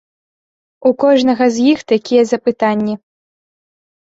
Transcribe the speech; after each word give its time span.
У 0.89 0.91
кожнага 1.03 1.45
з 1.57 1.67
іх 1.73 1.79
такія 1.93 2.23
запытанні. 2.31 2.95